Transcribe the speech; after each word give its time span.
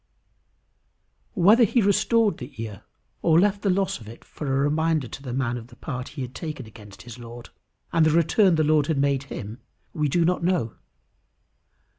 Whether 1.35 1.63
he 1.63 1.79
restored 1.79 2.39
the 2.39 2.59
ear, 2.59 2.85
or 3.21 3.39
left 3.39 3.61
the 3.61 3.69
loss 3.69 3.99
of 3.99 4.07
it 4.09 4.25
for 4.25 4.47
a 4.51 4.57
reminder 4.59 5.07
to 5.07 5.21
the 5.21 5.31
man 5.31 5.57
of 5.57 5.67
the 5.67 5.75
part 5.75 6.07
he 6.17 6.23
had 6.23 6.33
taken 6.33 6.65
against 6.65 7.03
his 7.03 7.19
Lord, 7.19 7.49
and 7.93 8.03
the 8.03 8.09
return 8.09 8.55
the 8.55 8.63
Lord 8.63 8.87
had 8.87 8.97
made 8.97 9.25
him, 9.29 9.61
we 9.93 10.09
do 10.09 10.25
not 10.25 10.43
know. 10.43 10.73